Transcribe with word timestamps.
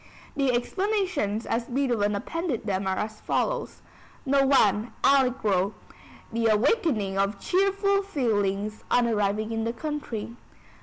The 0.35 0.51
explanations 0.51 1.45
as 1.45 1.65
Beethoven 1.65 2.15
appended 2.15 2.65
them 2.65 2.87
are 2.87 2.97
as 2.97 3.21
follows: 3.21 3.83
No. 4.25 4.49
I. 4.51 4.89
Allegro: 5.03 5.75
The 6.33 6.47
awakening 6.47 7.19
of 7.19 7.39
cheerful 7.39 8.01
feelings 8.01 8.83
on 8.89 9.05
arriving 9.07 9.51
in 9.51 9.63
the 9.63 9.73
country. 9.73 10.35